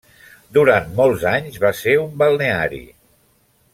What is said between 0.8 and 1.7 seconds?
molts anys